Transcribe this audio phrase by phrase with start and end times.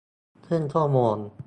[0.45, 1.15] ครึ่งชั่วโมง